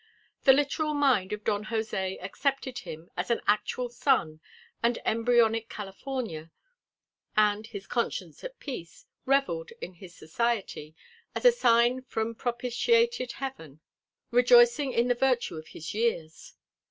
The 0.45 0.53
literal 0.53 0.95
mind 0.95 1.31
of 1.31 1.43
Don 1.43 1.65
Jose 1.65 2.17
accepted 2.17 2.79
him 2.79 3.11
as 3.15 3.29
an 3.29 3.39
actual 3.45 3.87
son 3.87 4.39
and 4.81 4.97
embryonic 5.05 5.69
California, 5.69 6.49
and, 7.37 7.67
his 7.67 7.85
conscience 7.85 8.43
at 8.43 8.59
peace, 8.59 9.05
revelled 9.27 9.71
in 9.79 9.93
his 9.93 10.15
society 10.15 10.95
as 11.35 11.45
a 11.45 11.51
sign 11.51 12.01
from 12.01 12.33
propitiated 12.33 13.33
heaven; 13.33 13.79
rejoicing 14.31 14.91
in 14.91 15.07
the 15.07 15.13
virtue 15.13 15.57
of 15.57 15.67
his 15.67 15.93
years. 15.93 16.55